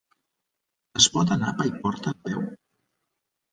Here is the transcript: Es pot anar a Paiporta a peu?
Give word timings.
Es 1.01 1.09
pot 1.17 1.35
anar 1.37 1.53
a 1.53 1.55
Paiporta 1.61 2.17
a 2.17 2.31
peu? 2.31 2.43